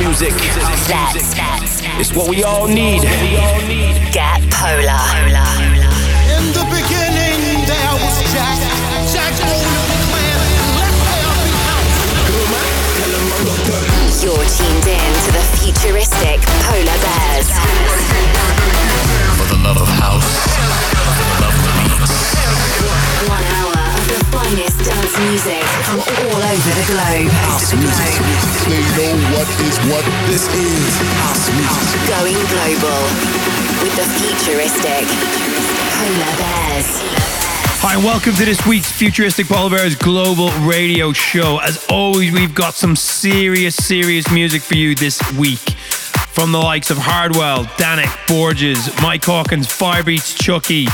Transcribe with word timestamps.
music. 0.00 0.32
That's, 0.88 1.28
It's 2.00 2.12
what 2.16 2.28
we 2.28 2.42
all 2.42 2.66
need. 2.66 3.02
Get 4.12 4.40
Polar. 4.48 4.96
In 6.32 6.44
the 6.56 6.64
beginning, 6.72 7.68
there 7.68 7.94
was 8.00 8.16
Jack. 8.32 8.56
Jack 9.12 9.36
owned 9.44 9.60
the 9.92 10.00
plan. 10.08 10.40
Let 10.80 10.94
there 11.04 11.36
be 11.44 11.52
house. 11.68 12.00
You're 14.24 14.48
tuned 14.56 14.88
in 14.88 15.12
to 15.24 15.30
the 15.36 15.44
futuristic 15.60 16.40
Polar 16.64 16.98
Bears. 17.04 17.48
For 19.36 19.46
the 19.52 19.60
love 19.60 19.76
of 19.84 19.88
house, 20.00 20.32
dance 24.84 25.18
music 25.28 25.62
from 25.84 26.00
all 26.00 26.40
over 26.40 26.72
the 26.72 26.86
globe. 26.88 27.28
They 28.96 29.12
know 29.12 29.36
what 29.36 29.48
is 29.60 29.76
what 29.92 30.04
this 30.26 30.48
is. 30.54 30.92
House 31.20 31.48
music. 31.52 32.00
Going 32.08 32.40
global 32.48 33.00
with 33.84 33.94
the 33.96 34.06
futuristic 34.16 35.04
Polar 36.00 36.36
Bears. 36.40 36.88
Hi, 37.82 37.94
and 37.94 38.04
welcome 38.04 38.34
to 38.34 38.44
this 38.44 38.66
week's 38.66 38.90
Futuristic 38.90 39.46
Polar 39.46 39.70
Bears 39.70 39.96
Global 39.96 40.50
Radio 40.66 41.12
Show. 41.12 41.58
As 41.58 41.84
always, 41.90 42.32
we've 42.32 42.54
got 42.54 42.74
some 42.74 42.96
serious, 42.96 43.74
serious 43.76 44.30
music 44.30 44.62
for 44.62 44.76
you 44.76 44.94
this 44.94 45.20
week. 45.34 45.76
From 46.30 46.52
the 46.52 46.58
likes 46.58 46.90
of 46.90 46.96
Hardwell, 46.98 47.64
Dannic, 47.76 48.08
Borgeous, 48.26 49.02
Mike 49.02 49.24
Hawkins, 49.24 49.66
Firebeatz, 49.66 50.38
Chuckie. 50.38 50.86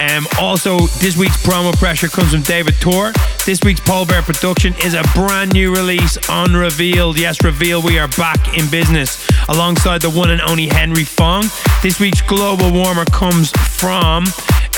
Um, 0.00 0.26
also, 0.38 0.78
this 0.98 1.14
week's 1.14 1.36
promo 1.42 1.76
pressure 1.76 2.08
comes 2.08 2.32
from 2.32 2.40
David 2.42 2.74
Tort. 2.80 3.14
This 3.44 3.60
week's 3.62 3.80
Polar 3.80 4.06
Bear 4.06 4.22
production 4.22 4.74
is 4.82 4.94
a 4.94 5.02
brand 5.14 5.52
new 5.52 5.74
release 5.74 6.16
on 6.30 6.54
Revealed. 6.54 7.18
Yes, 7.18 7.44
Reveal, 7.44 7.82
we 7.82 7.98
are 7.98 8.08
back 8.08 8.56
in 8.56 8.68
business 8.70 9.28
alongside 9.50 10.00
the 10.00 10.08
one 10.08 10.30
and 10.30 10.40
only 10.40 10.68
Henry 10.68 11.04
Fong. 11.04 11.44
This 11.82 12.00
week's 12.00 12.22
global 12.22 12.72
warmer 12.72 13.04
comes 13.04 13.50
from 13.50 14.24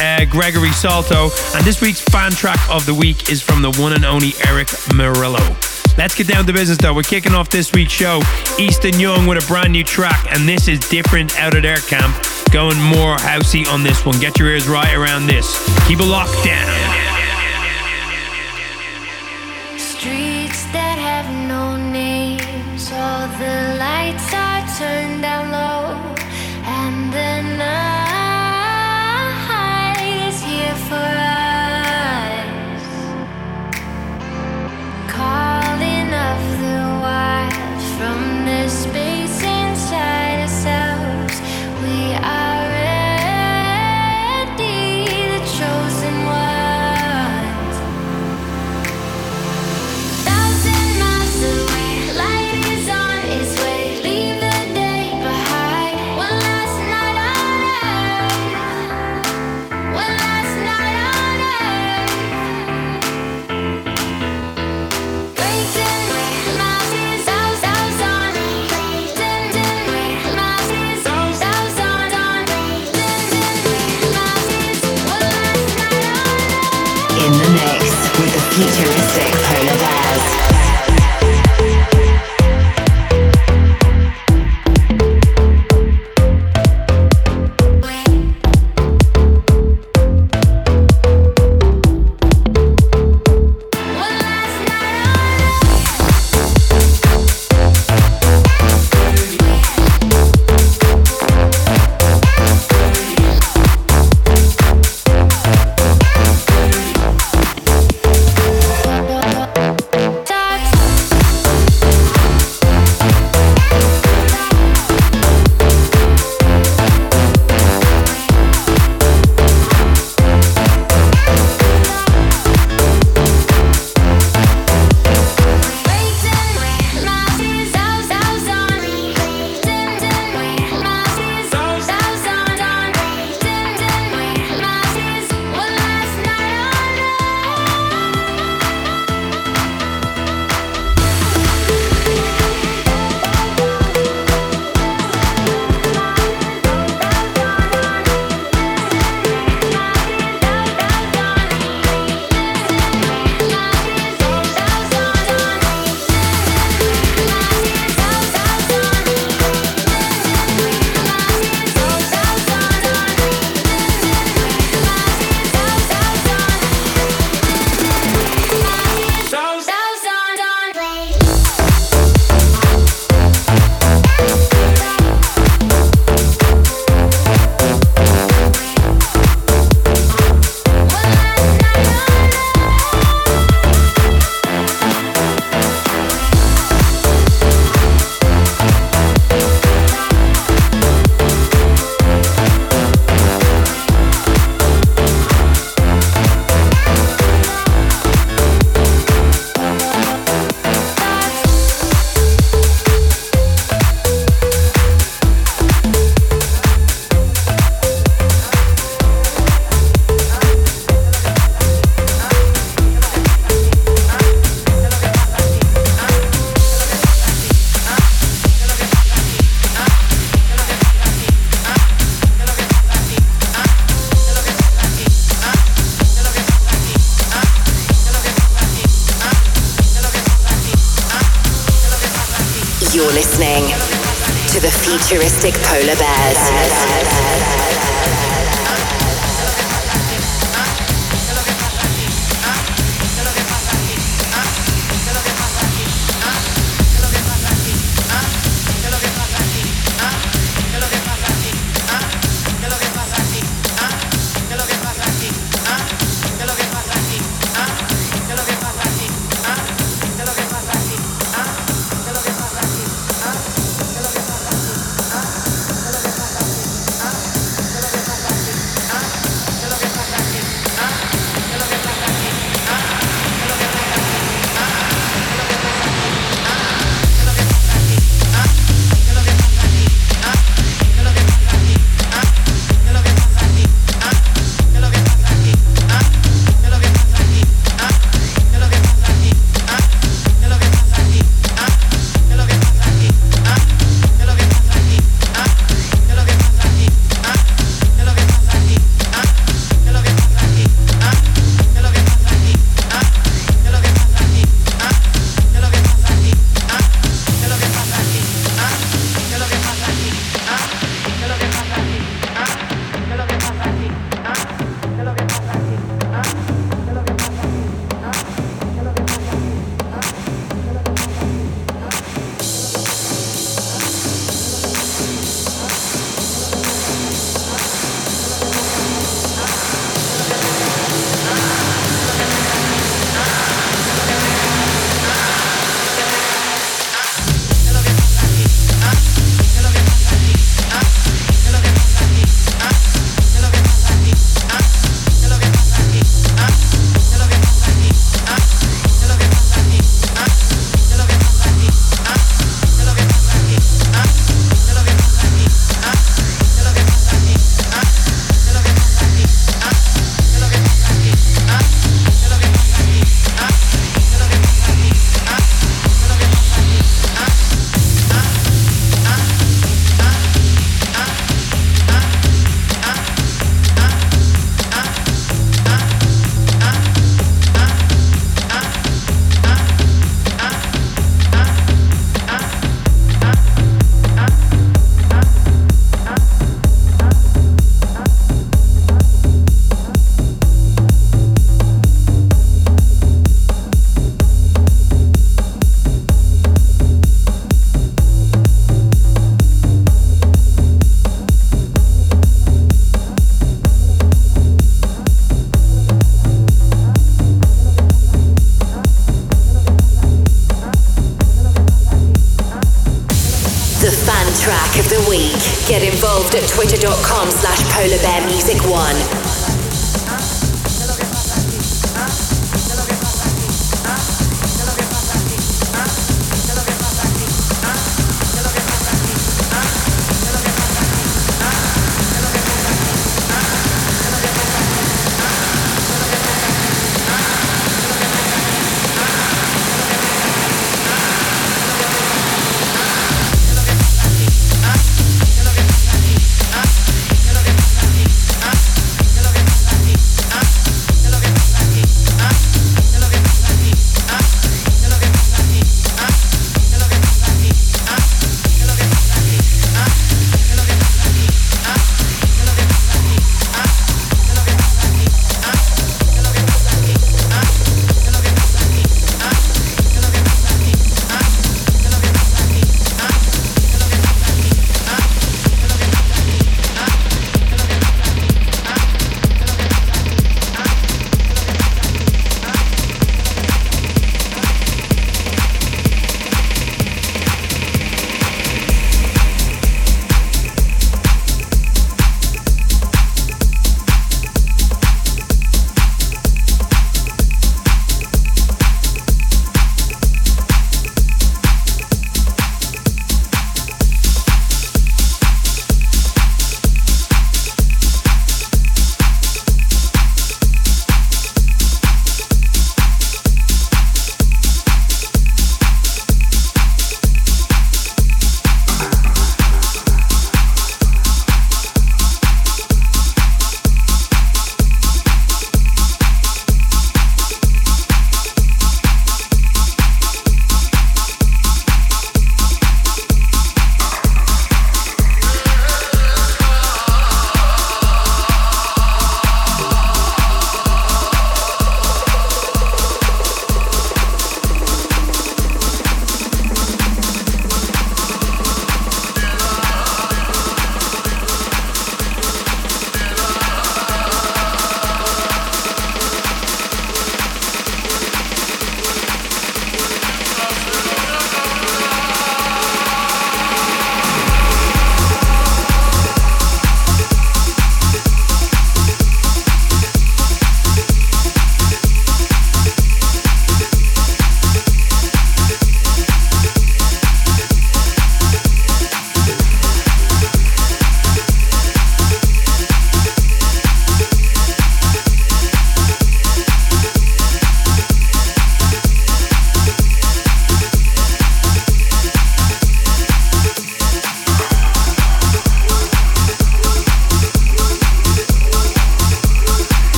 uh, 0.00 0.24
Gregor 0.24 0.66
Salto, 0.72 1.30
and 1.54 1.64
this 1.64 1.80
week's 1.80 2.00
fan 2.00 2.32
track 2.32 2.58
of 2.68 2.84
the 2.84 2.94
week 2.94 3.30
is 3.30 3.40
from 3.40 3.62
the 3.62 3.70
one 3.80 3.92
and 3.92 4.04
only 4.04 4.32
Erick 4.44 4.68
Morillo. 4.90 5.71
Let's 5.98 6.14
get 6.14 6.26
down 6.26 6.46
to 6.46 6.52
business 6.52 6.78
though. 6.78 6.94
We're 6.94 7.02
kicking 7.02 7.34
off 7.34 7.48
this 7.50 7.72
week's 7.72 7.92
show. 7.92 8.22
East 8.58 8.84
& 8.84 8.98
Young 8.98 9.26
with 9.26 9.42
a 9.42 9.46
brand 9.46 9.72
new 9.72 9.84
track, 9.84 10.26
and 10.30 10.48
this 10.48 10.66
is 10.66 10.80
different 10.80 11.38
out 11.38 11.54
of 11.54 11.62
their 11.62 11.78
camp. 11.78 12.16
Going 12.50 12.80
more 12.80 13.16
housey 13.16 13.66
on 13.66 13.82
this 13.82 14.04
one. 14.04 14.18
Get 14.18 14.38
your 14.38 14.48
ears 14.48 14.68
right 14.68 14.94
around 14.94 15.26
this. 15.26 15.46
Keep 15.86 16.00
a 16.00 16.02
locked 16.02 16.44
down. 16.44 16.68
Streets 19.78 20.64
that 20.72 20.98
have 20.98 21.28
no 21.48 21.76
names, 21.76 22.90
all 22.92 23.28
the 23.38 23.76
lights 23.78 24.34
are 24.34 24.66
turned 24.78 25.22
down 25.22 25.52
low, 25.52 25.81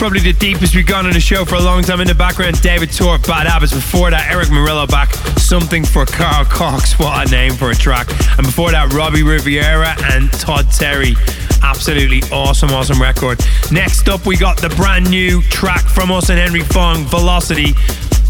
probably 0.00 0.20
the 0.20 0.32
deepest 0.32 0.74
we've 0.74 0.86
gone 0.86 1.04
on 1.04 1.12
the 1.12 1.20
show 1.20 1.44
for 1.44 1.56
a 1.56 1.60
long 1.60 1.82
time. 1.82 2.00
In 2.00 2.06
the 2.06 2.14
background, 2.14 2.58
David 2.62 2.90
Tort, 2.90 3.22
Bad 3.26 3.46
Habits. 3.46 3.74
Before 3.74 4.10
that, 4.10 4.32
Erick 4.32 4.48
Morillo 4.48 4.88
back, 4.88 5.12
Something 5.36 5.84
for 5.84 6.06
Carl 6.06 6.46
Cox. 6.46 6.98
What 6.98 7.28
a 7.28 7.30
name 7.30 7.52
for 7.52 7.70
a 7.70 7.74
track. 7.74 8.08
And 8.38 8.46
before 8.46 8.70
that, 8.70 8.94
Robbie 8.94 9.22
Rivera 9.22 9.94
and 10.10 10.32
Todd 10.32 10.72
Terry. 10.72 11.16
Absolutely 11.62 12.22
awesome, 12.32 12.70
awesome 12.70 12.96
record. 12.96 13.44
Next 13.70 14.08
up, 14.08 14.24
we 14.24 14.38
got 14.38 14.56
the 14.56 14.70
brand 14.70 15.10
new 15.10 15.42
track 15.52 15.84
from 15.84 16.10
us 16.10 16.30
and 16.30 16.38
Henry 16.38 16.64
Fong, 16.64 17.04
Velocity. 17.04 17.74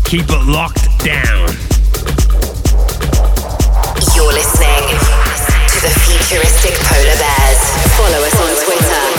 Keep 0.02 0.26
it 0.26 0.42
locked 0.50 0.90
down. 1.06 1.54
You're 4.18 4.34
listening 4.34 4.90
to 5.70 5.78
the 5.86 5.92
futuristic 6.02 6.74
Polar 6.82 7.14
Bears. 7.14 7.62
Follow 7.94 8.26
us 8.26 8.34
on 8.42 8.64
Twitter 8.66 9.09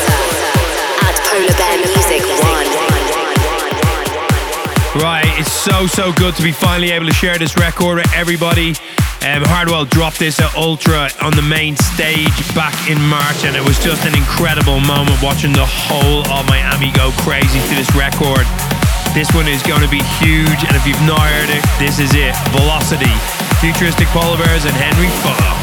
Right, 5.00 5.32
it's 5.40 5.52
so, 5.52 5.88
so 5.88 6.12
good 6.12 6.36
to 6.36 6.44
be 6.44 6.52
finally 6.52 6.92
able 6.92 7.06
to 7.08 7.14
share 7.14 7.38
this 7.38 7.56
record 7.56 8.04
with 8.04 8.12
everybody. 8.14 8.76
Um, 9.24 9.40
Hardwell 9.48 9.86
dropped 9.86 10.20
this 10.20 10.42
at 10.44 10.52
Ultra 10.60 11.08
on 11.24 11.32
the 11.32 11.42
main 11.42 11.78
stage 11.78 12.36
back 12.52 12.76
in 12.92 13.00
March, 13.08 13.48
and 13.48 13.56
it 13.56 13.64
was 13.64 13.80
just 13.80 14.04
an 14.04 14.12
incredible 14.12 14.84
moment 14.84 15.24
watching 15.24 15.54
the 15.54 15.64
whole 15.64 16.28
of 16.28 16.44
Miami 16.52 16.92
go 16.92 17.16
crazy 17.24 17.64
to 17.64 17.74
this 17.80 17.88
record. 17.96 18.44
This 19.16 19.32
one 19.32 19.48
is 19.48 19.64
going 19.64 19.88
to 19.88 19.92
be 19.92 20.04
huge, 20.20 20.60
and 20.68 20.76
if 20.76 20.84
you've 20.84 21.06
not 21.08 21.24
heard 21.24 21.48
it, 21.48 21.64
this 21.80 21.96
is 22.00 22.12
it 22.12 22.36
Velocity, 22.52 23.14
Futuristic 23.64 24.12
Polar 24.12 24.36
Bears, 24.36 24.66
and 24.68 24.76
Henry 24.76 25.08
Fong. 25.24 25.61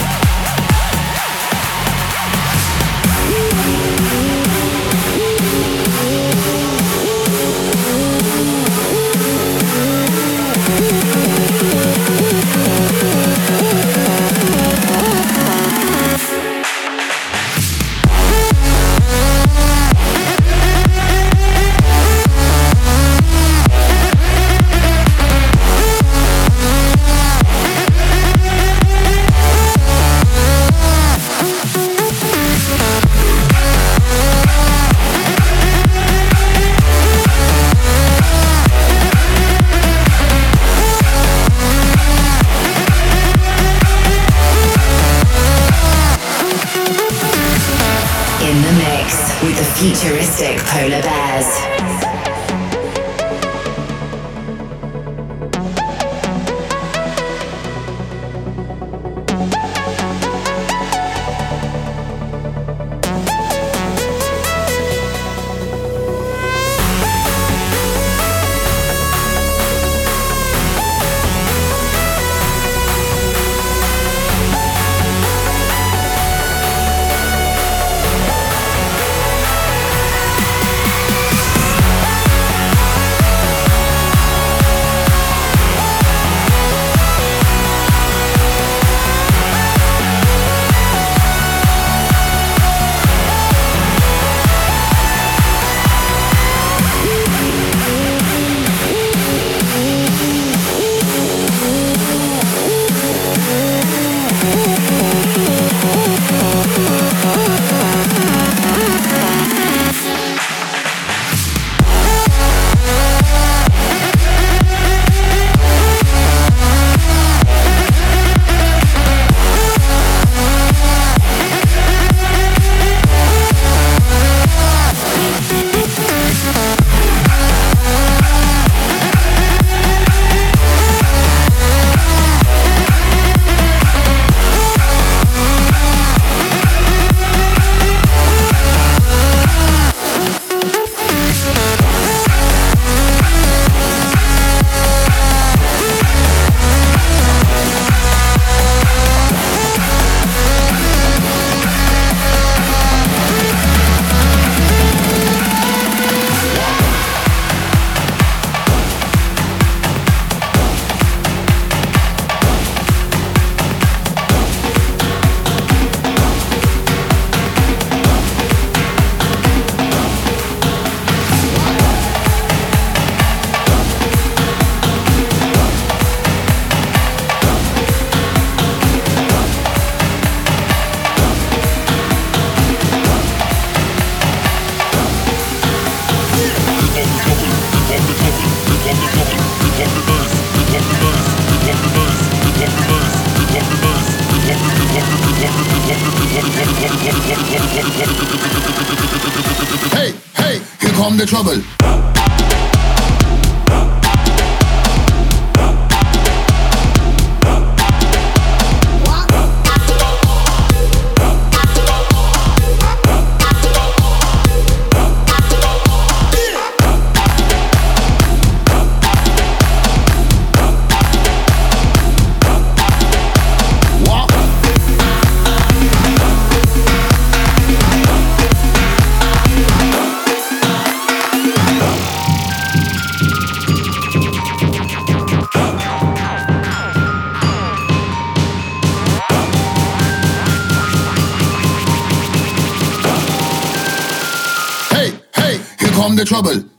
The 246.19 246.25
trouble. 246.25 246.78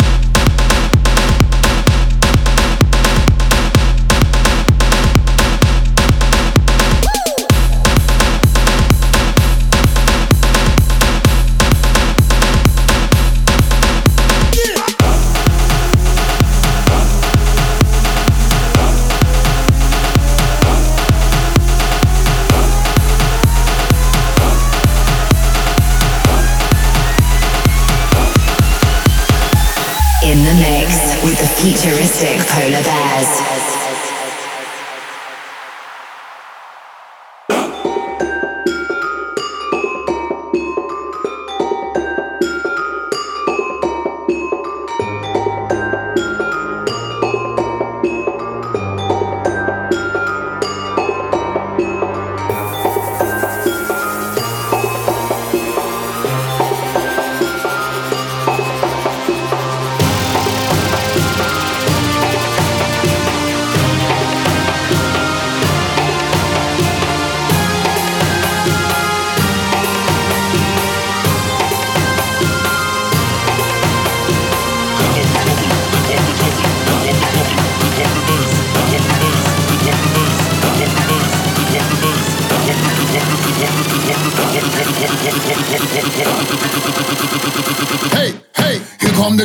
Futuristic 31.70 32.40
polar 32.48 32.84
bears. 32.84 33.49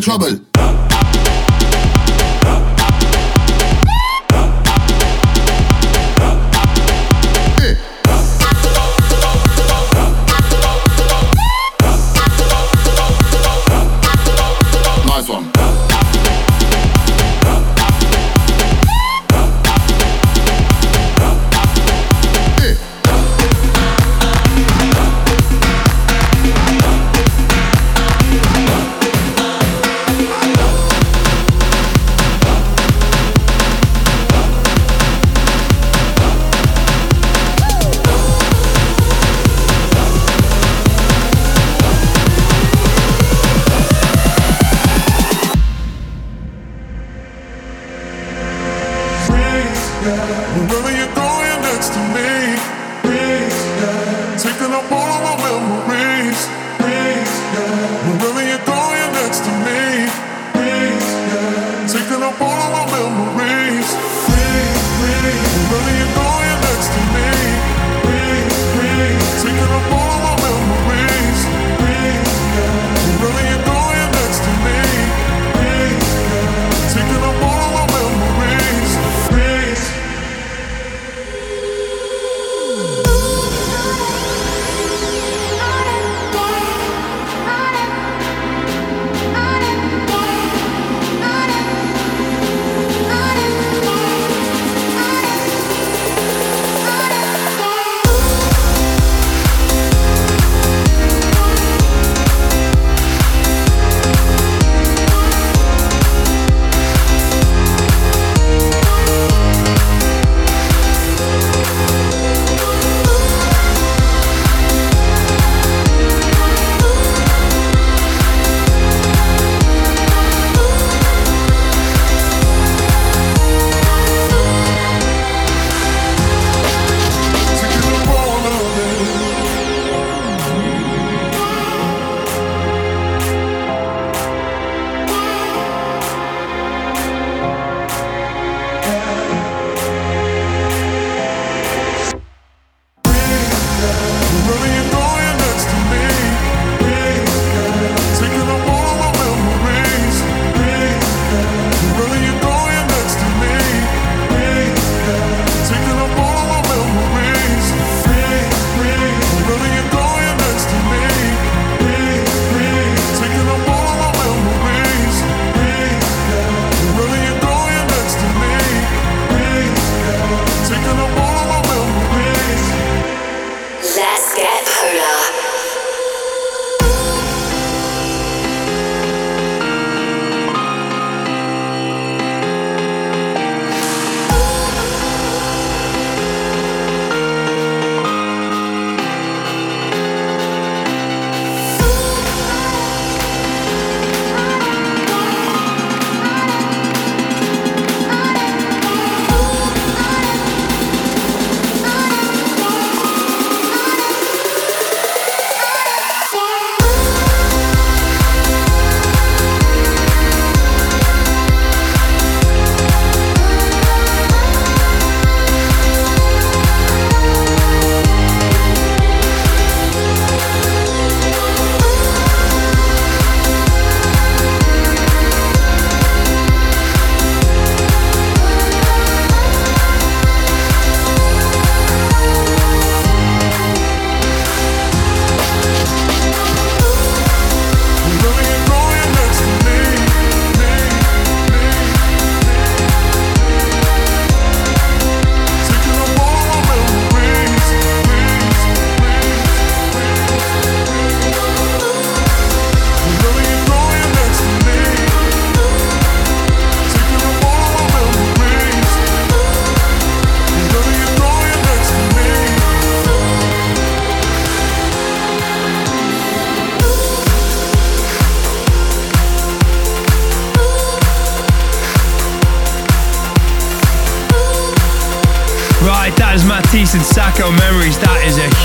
Trouble. 0.04 0.43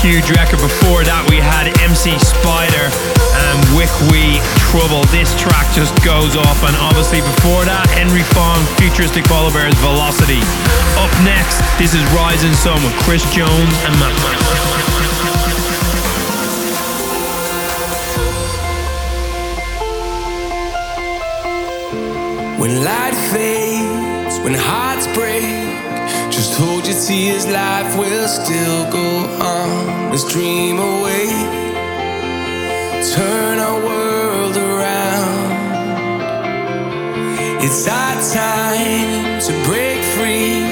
huge 0.00 0.30
record. 0.32 0.60
Before 0.64 1.04
that, 1.04 1.28
we 1.28 1.36
had 1.36 1.68
MC 1.84 2.16
Spyder 2.16 2.88
um, 2.88 3.52
and 3.52 3.58
Wick 3.76 3.92
We 4.08 4.40
Trouble. 4.72 5.04
This 5.12 5.36
track 5.36 5.68
just 5.76 5.92
goes 6.00 6.40
off, 6.40 6.64
and 6.64 6.72
obviously 6.80 7.20
before 7.20 7.68
that, 7.68 7.84
Henry 7.92 8.24
Fong, 8.32 8.64
Futuristic 8.80 9.28
Polar 9.28 9.52
Bears, 9.52 9.76
Velocity. 9.84 10.40
Up 10.96 11.12
next, 11.20 11.60
this 11.76 11.92
is 11.92 12.00
Rising 12.16 12.56
Sun 12.56 12.80
with 12.80 12.96
Chris 13.04 13.20
Jones 13.28 13.76
and 13.84 13.92
Manse. 14.00 14.40
When 22.56 22.84
light 22.84 23.16
fades, 23.32 24.40
when 24.40 24.56
hearts 24.56 25.04
break, 25.12 25.44
just 26.32 26.56
hold 26.56 26.88
your 26.88 26.96
tears, 26.96 27.44
life 27.46 27.96
will 27.98 28.28
still 28.28 28.88
go 28.92 28.99
this 30.20 30.32
dream 30.32 30.78
away. 30.78 31.28
Turn 33.14 33.58
our 33.58 33.78
world 33.80 34.56
around. 34.56 35.52
It's 37.62 37.86
our 37.88 38.16
time 38.32 39.40
to 39.40 39.52
break 39.68 39.98
free 40.16 40.62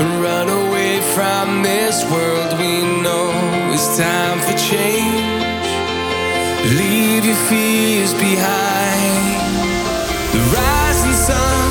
and 0.00 0.22
run 0.22 0.48
away 0.48 1.00
from 1.14 1.62
this 1.62 2.04
world 2.10 2.58
we 2.58 2.82
know. 3.02 3.30
It's 3.72 3.96
time 3.96 4.38
for 4.40 4.56
change. 4.56 5.68
Leave 6.80 7.24
your 7.24 7.40
fears 7.48 8.12
behind. 8.14 9.36
The 10.32 10.40
rising 10.58 11.16
sun 11.26 11.66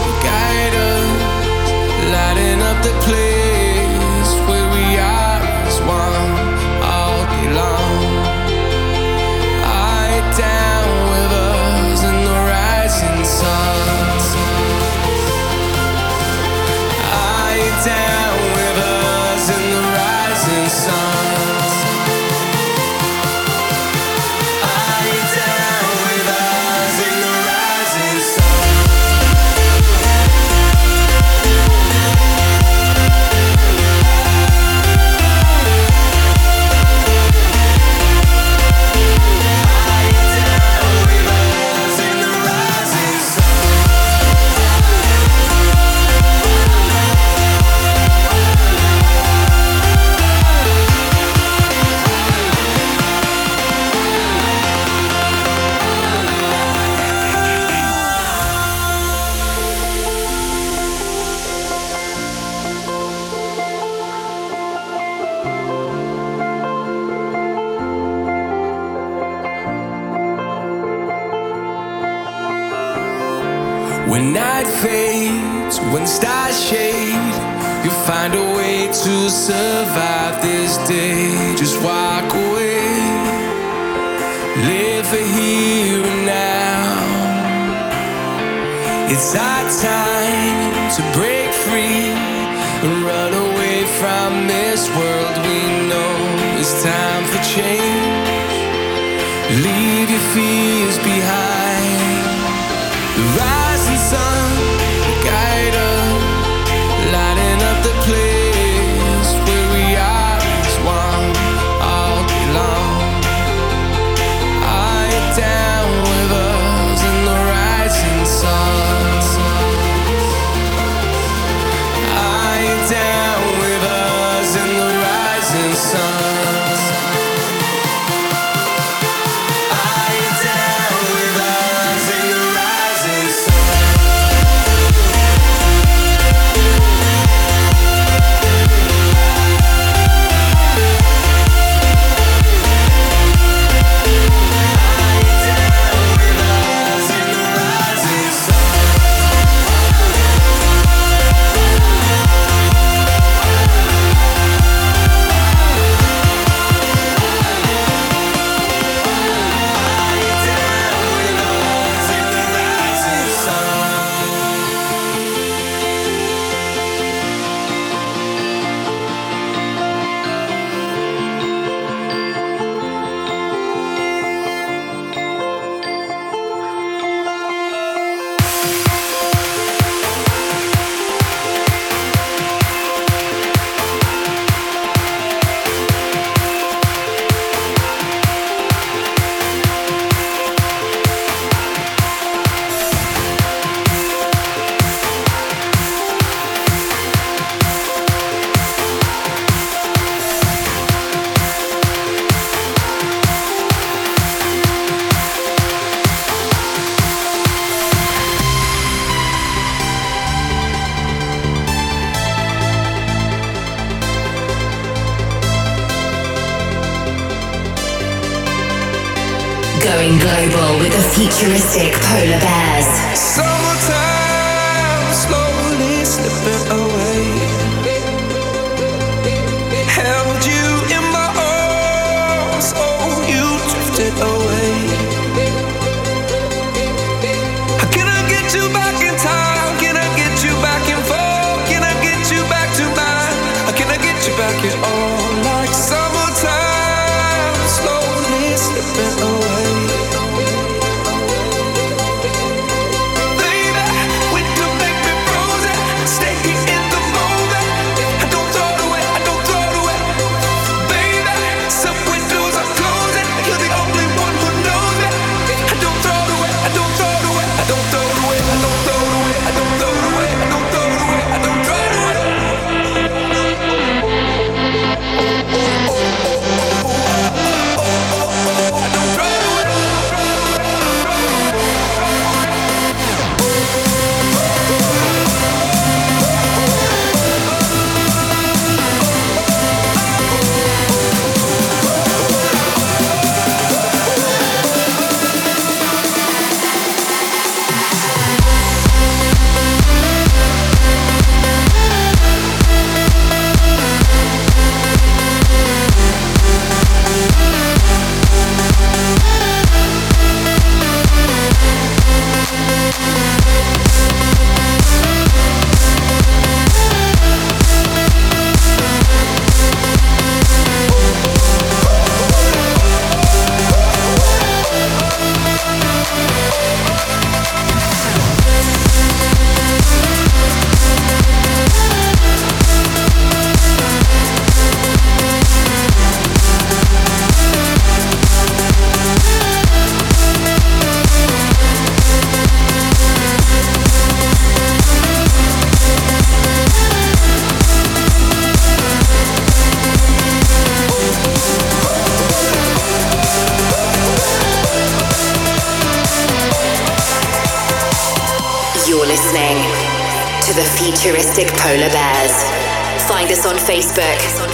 will 0.00 0.18
guide 0.22 0.74
us, 0.74 1.08
lighting 2.12 2.62
up 2.62 2.82
the 2.82 2.92
place. 3.06 3.27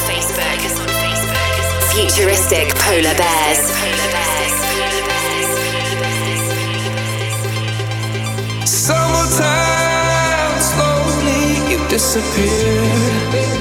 Facebook. 0.09 0.61
Futuristic 1.93 2.69
polar 2.75 3.15
bears. 3.15 3.61
Summertime, 8.67 10.61
slowly 10.61 11.71
you 11.71 11.79
disappeared. 11.89 13.54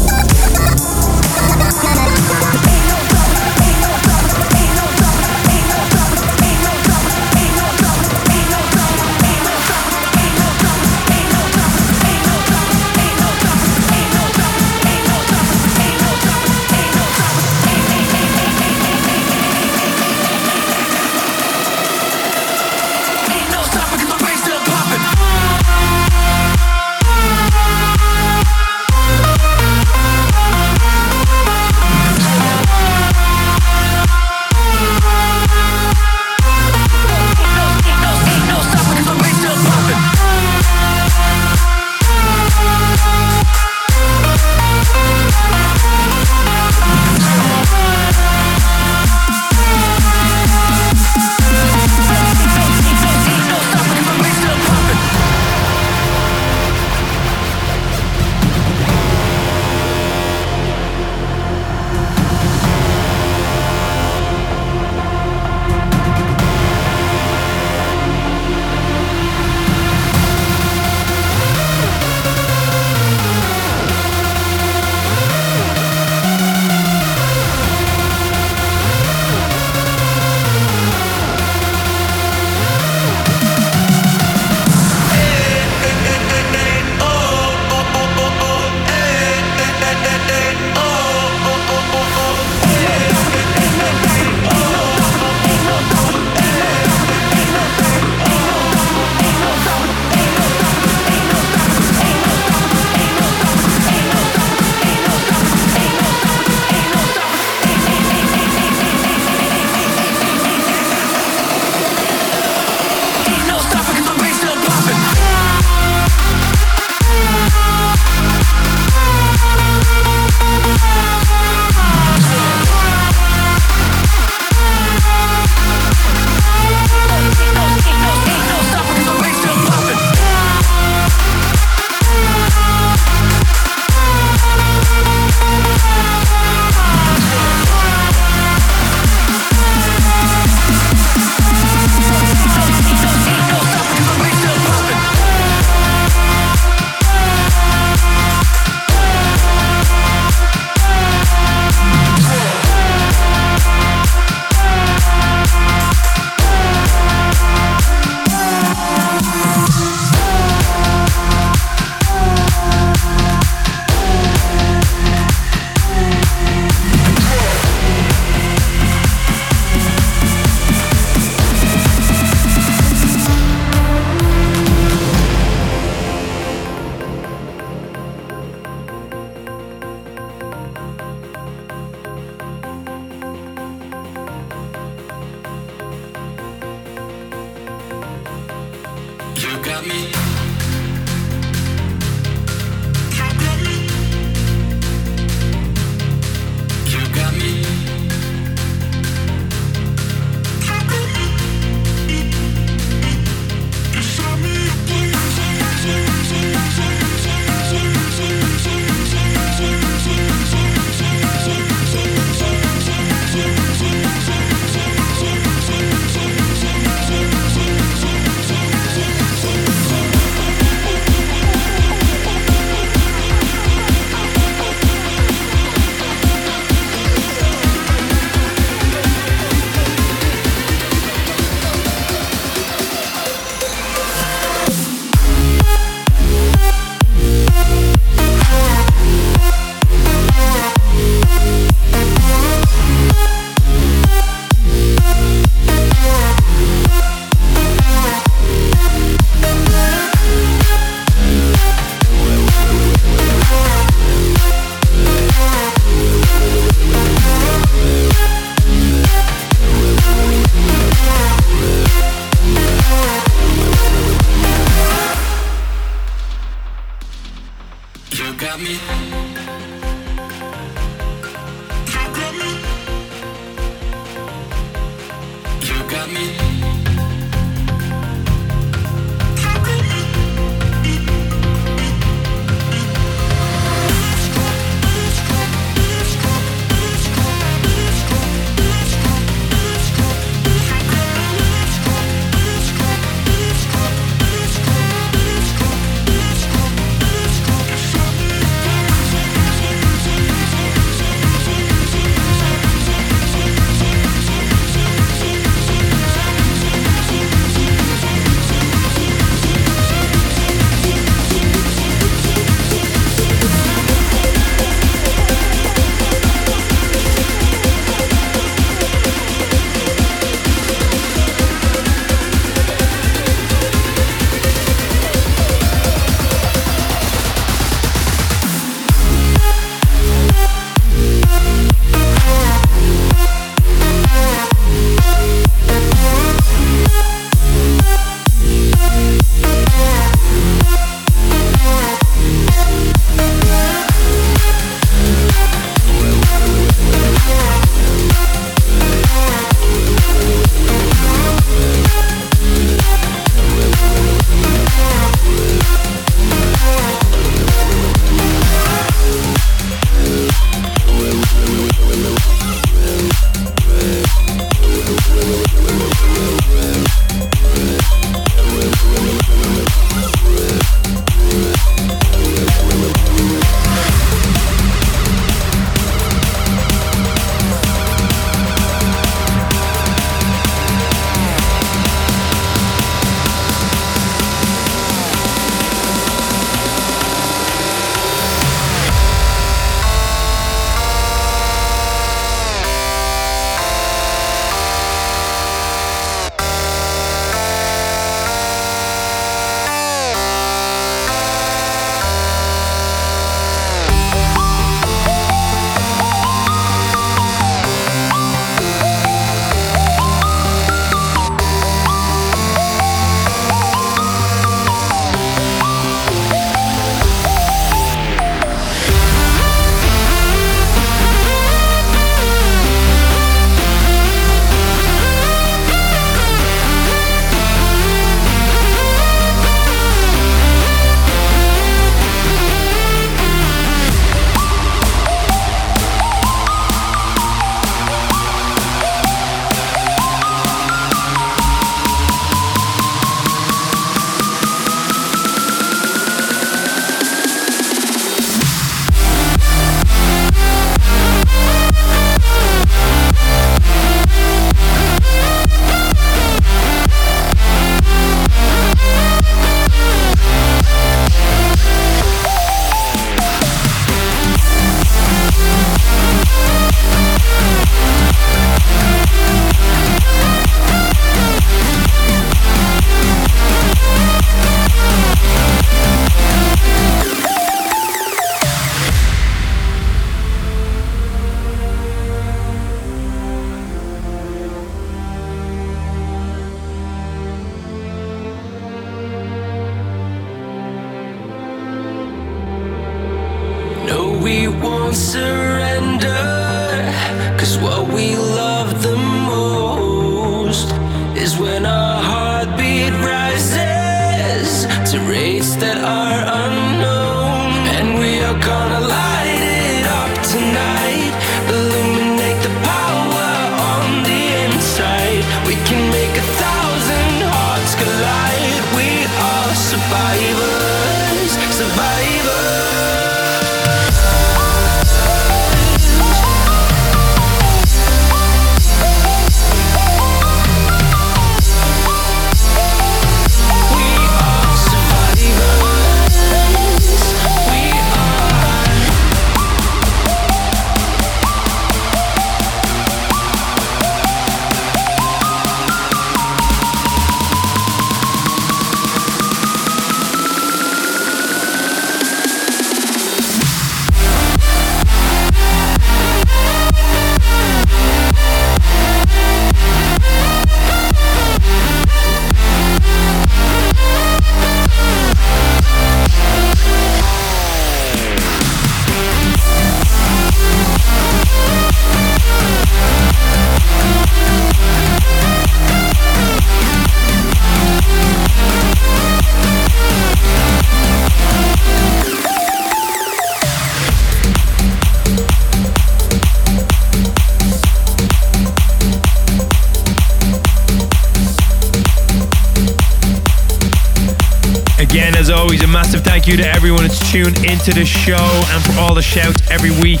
You 596.32 596.38
to 596.38 596.48
everyone 596.54 596.82
that's 596.82 597.12
tuned 597.12 597.44
into 597.44 597.74
the 597.74 597.84
show 597.84 598.16
and 598.16 598.64
for 598.64 598.80
all 598.80 598.94
the 598.94 599.02
shouts 599.02 599.38
every 599.50 599.70
week. 599.82 600.00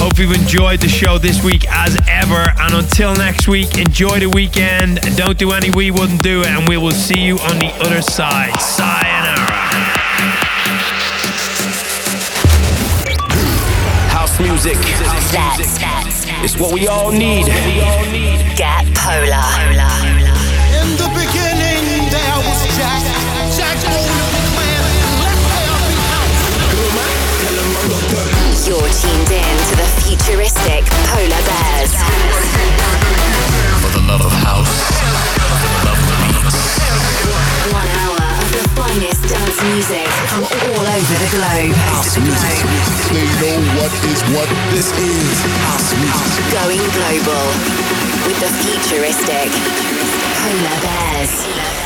Hope 0.00 0.18
you've 0.18 0.32
enjoyed 0.32 0.80
the 0.80 0.88
show 0.88 1.18
this 1.18 1.44
week 1.44 1.66
as 1.68 1.94
ever. 2.08 2.48
And 2.58 2.72
until 2.74 3.14
next 3.14 3.46
week, 3.46 3.76
enjoy 3.76 4.20
the 4.20 4.30
weekend. 4.30 5.00
Don't 5.16 5.36
do 5.36 5.52
any 5.52 5.68
we 5.70 5.90
wouldn't 5.90 6.22
do 6.22 6.40
it. 6.40 6.46
And 6.46 6.66
we 6.66 6.78
will 6.78 6.92
see 6.92 7.20
you 7.20 7.38
on 7.38 7.58
the 7.58 7.68
other 7.84 8.00
side. 8.00 8.58
Sayonara. 8.60 9.44
House 14.08 14.40
music. 14.40 14.78
That's 15.04 15.76
It's 16.44 16.56
what 16.58 16.72
we 16.72 16.88
all 16.88 17.12
need. 17.12 17.44
Get 18.56 18.86
Polar. 18.96 19.44
In 20.80 20.96
the 20.96 21.10
beginning, 21.12 22.08
there 22.08 22.36
was 22.40 22.64
Jack. 22.78 23.04
Jack 23.56 24.09
You're 28.80 28.88
tuned 28.88 29.28
in 29.28 29.56
to 29.68 29.74
the 29.76 29.88
futuristic 30.00 30.88
Polar 31.12 31.44
Bears. 31.44 31.92
For 33.84 33.92
the 33.92 34.00
love 34.08 34.24
of 34.24 34.32
house, 34.40 34.72
for 35.36 35.58
the 35.60 35.72
love 35.84 36.00
of 36.00 36.16
beats. 36.16 36.56
One 37.76 37.90
hour 38.00 38.24
of 38.40 38.48
the 38.56 38.64
finest 38.72 39.20
dance 39.28 39.60
music 39.68 40.08
from 40.32 40.48
all 40.48 40.86
over 40.96 41.16
the 41.20 41.28
globe. 41.28 41.76
House 41.92 42.16
music. 42.16 42.56
They 43.12 43.28
know 43.52 43.60
what 43.76 43.92
is 44.08 44.24
what 44.32 44.48
this 44.72 44.88
is. 44.96 45.36
House 45.68 45.92
music. 46.00 46.40
Going 46.48 46.80
global 46.96 47.52
with 48.24 48.40
the 48.40 48.48
futuristic 48.64 49.52
Polar 50.40 50.80
Bears. 50.80 51.79